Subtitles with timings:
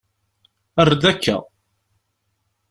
[0.81, 1.37] Err-d akka.